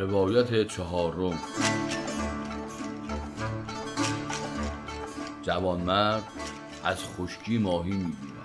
[0.00, 1.38] روایت چهارم.
[5.42, 6.24] جوانمرد
[6.84, 8.40] از خشکی ماهی می‌گیرد.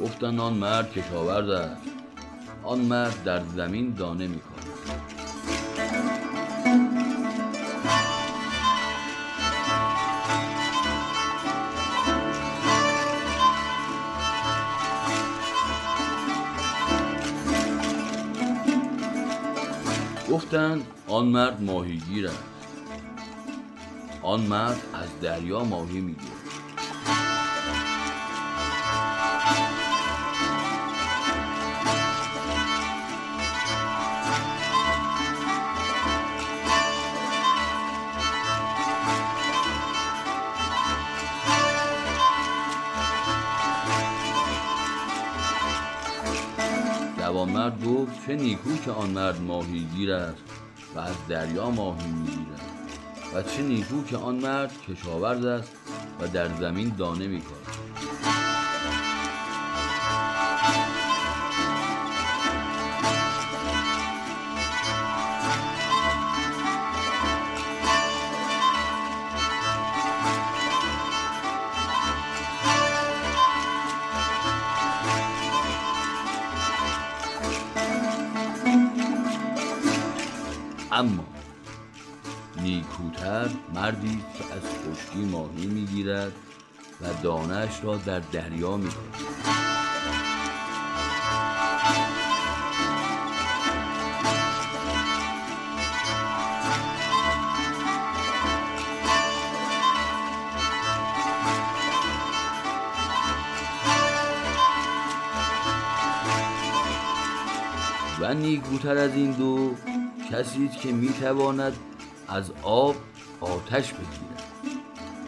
[0.00, 1.82] گفتن آن مرد کشاورز است.
[2.62, 4.67] آن مرد در زمین دانه می‌کند.
[20.30, 22.42] گفتند آن مرد ماهیگیر است
[24.22, 26.37] آن مرد از دریا ماهی می‌گیرد.
[47.38, 50.42] جوانمرد گفت چه نیکو که آن مرد ماهیگیر است
[50.94, 52.60] و از دریا ماهی می‌گیرد.
[53.34, 55.72] و چه نیکو که آن مرد کشاورز است
[56.20, 58.37] و در زمین دانه میکارد.
[80.92, 81.24] اما
[82.62, 86.32] نیکوتر مردی که از خشکی ماهی می‌گیرد
[87.00, 89.14] و دانش را در دریا می‌کند.
[108.20, 109.74] و نیکوتر از این دو
[110.30, 111.76] کسی است که می‌تواند
[112.28, 112.96] از آب
[113.40, 114.42] آتش بگیرد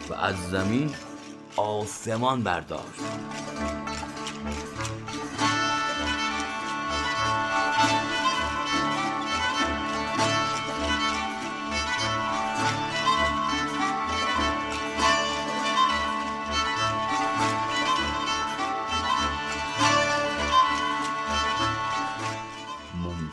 [0.09, 0.89] و از زمین
[1.55, 3.01] آسمان برداشت.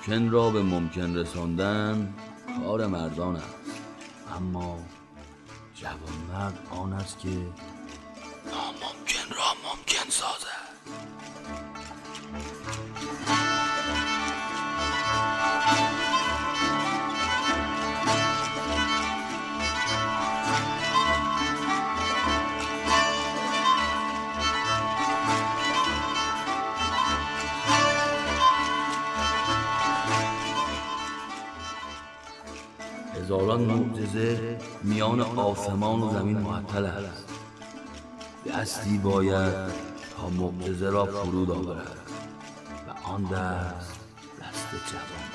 [0.09, 2.15] ممکن را به ممکن رساندن
[2.65, 3.55] کار مردان است.
[4.37, 4.79] اما
[5.75, 10.68] جوانمرد آن است که ناممکن را ممکن سازد.
[33.21, 37.29] هزاران معجزه میان آسمان و زمین معطل است.
[38.47, 39.55] دستی باید
[40.17, 41.97] تا معجزه را فرود آورد
[42.89, 44.01] و آن دست
[44.41, 45.28] دست جوان.